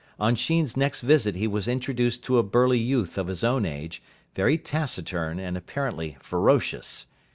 [0.19, 4.01] On Sheen's next visit he was introduced to a burly youth of his own age,
[4.33, 7.05] very taciturn, and apparently ferocious.